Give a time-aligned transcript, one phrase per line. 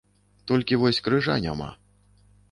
[0.51, 1.67] Толькі вось крыжа няма.